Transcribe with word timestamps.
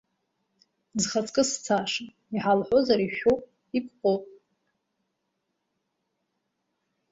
Зхаҵкы 1.01 1.43
сцаша 1.49 2.05
иҳалҳәозар 2.33 2.99
ишәоуп, 3.05 3.41
иԥҟоуп! 3.77 4.23